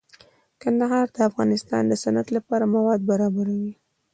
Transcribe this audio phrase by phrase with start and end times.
[0.61, 3.71] کندهار د افغانستان د صنعت لپاره مواد برابروي.